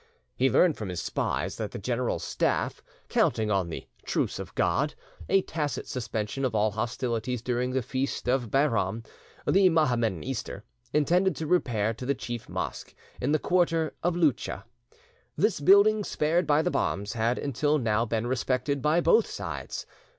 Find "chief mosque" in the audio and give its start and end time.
12.15-12.95